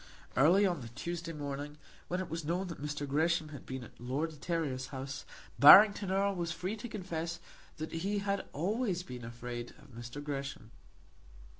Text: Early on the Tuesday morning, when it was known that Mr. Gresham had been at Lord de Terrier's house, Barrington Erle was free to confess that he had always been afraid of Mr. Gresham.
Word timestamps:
Early 0.35 0.65
on 0.65 0.81
the 0.81 0.87
Tuesday 0.89 1.31
morning, 1.31 1.77
when 2.07 2.19
it 2.19 2.27
was 2.27 2.43
known 2.43 2.65
that 2.69 2.81
Mr. 2.81 3.07
Gresham 3.07 3.49
had 3.49 3.67
been 3.67 3.83
at 3.83 3.99
Lord 3.99 4.31
de 4.31 4.35
Terrier's 4.37 4.87
house, 4.87 5.25
Barrington 5.59 6.09
Erle 6.09 6.33
was 6.35 6.51
free 6.51 6.75
to 6.77 6.89
confess 6.89 7.39
that 7.77 7.91
he 7.91 8.17
had 8.17 8.47
always 8.51 9.03
been 9.03 9.23
afraid 9.23 9.75
of 9.77 9.89
Mr. 9.91 10.19
Gresham. 10.23 10.71